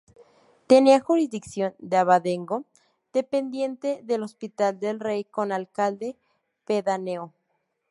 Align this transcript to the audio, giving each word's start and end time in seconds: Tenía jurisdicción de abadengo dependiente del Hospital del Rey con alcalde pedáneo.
Tenía 0.65 0.99
jurisdicción 0.99 1.75
de 1.77 1.97
abadengo 1.97 2.65
dependiente 3.13 4.01
del 4.03 4.23
Hospital 4.23 4.79
del 4.79 4.99
Rey 4.99 5.25
con 5.25 5.51
alcalde 5.51 6.17
pedáneo. 6.65 7.35